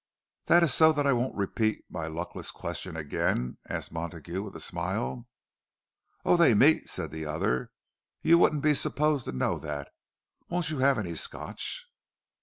[0.45, 4.59] "That is so that I won't repeat my luckless question again?" asked Montague, with a
[4.59, 5.27] smile.
[6.25, 7.69] "Oh, they meet," said the other.
[8.23, 9.89] "You wouldn't be supposed to know that.
[10.49, 11.85] Won't you have any Scotch?"